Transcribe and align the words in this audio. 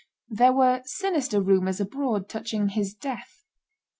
There 0.29 0.51
were 0.51 0.81
sinister 0.85 1.39
rumors 1.43 1.79
abroad 1.79 2.27
touching 2.27 2.69
his 2.69 2.95
death. 2.95 3.45